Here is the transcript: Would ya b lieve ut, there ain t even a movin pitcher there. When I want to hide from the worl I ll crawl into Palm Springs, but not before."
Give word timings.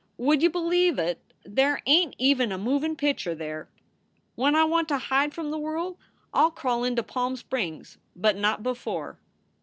Would 0.17 0.41
ya 0.41 0.49
b 0.49 0.57
lieve 0.57 0.97
ut, 0.97 1.19
there 1.43 1.79
ain 1.85 2.09
t 2.09 2.15
even 2.17 2.51
a 2.51 2.57
movin 2.57 2.95
pitcher 2.95 3.35
there. 3.35 3.69
When 4.33 4.55
I 4.55 4.63
want 4.63 4.87
to 4.87 4.97
hide 4.97 5.31
from 5.31 5.51
the 5.51 5.59
worl 5.59 5.99
I 6.33 6.45
ll 6.45 6.49
crawl 6.49 6.83
into 6.83 7.03
Palm 7.03 7.35
Springs, 7.35 7.99
but 8.15 8.35
not 8.35 8.63
before." 8.63 9.19